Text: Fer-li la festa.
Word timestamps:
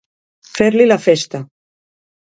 Fer-li 0.53 0.89
la 0.89 0.99
festa. 1.05 1.45